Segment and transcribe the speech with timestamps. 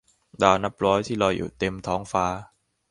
[0.41, 2.25] ดาวนับร้อยที่ลอยอยู่เต็มท้องฟ้า